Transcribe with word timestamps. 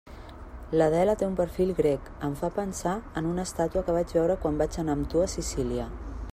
L'Adela 0.81 1.13
té 1.21 1.27
un 1.31 1.35
perfil 1.41 1.73
grec, 1.81 2.07
em 2.29 2.33
fa 2.41 2.49
pensar 2.57 2.95
en 3.21 3.29
una 3.35 3.47
estàtua 3.51 3.87
que 3.91 3.99
vaig 3.99 4.17
veure 4.21 4.39
quan 4.47 4.61
vaig 4.63 4.83
anar 4.85 4.97
amb 5.01 5.11
tu 5.13 5.25
a 5.27 5.33
Sicília. 5.39 5.91